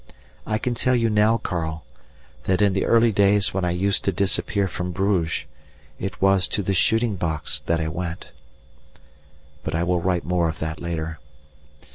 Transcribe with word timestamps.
I 0.47 0.57
can 0.57 0.73
tell 0.73 0.95
you 0.95 1.11
now, 1.11 1.37
Karl, 1.37 1.85
that 2.45 2.59
in 2.59 2.73
the 2.73 2.85
early 2.85 3.11
days 3.11 3.53
when 3.53 3.63
I 3.63 3.69
used 3.69 4.03
to 4.05 4.11
disappear 4.11 4.67
from 4.67 4.91
Bruges, 4.91 5.45
it 5.99 6.19
was 6.19 6.47
to 6.47 6.63
the 6.63 6.73
shooting 6.73 7.17
box 7.17 7.59
that 7.67 7.79
I 7.79 7.87
went. 7.87 8.31
But 9.61 9.75
I 9.75 9.83
will 9.83 9.99
write 10.01 10.25
more 10.25 10.49
of 10.49 10.57
that 10.57 10.79
later. 10.81 11.19